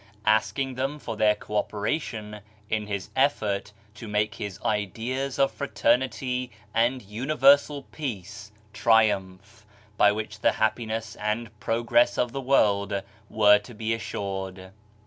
[0.25, 2.39] asking them for their co operation
[2.71, 9.63] in his effort to make his ideas of fraternity and universal peace triumph,
[9.97, 14.71] by which the happiness and progress of the world were to be assured.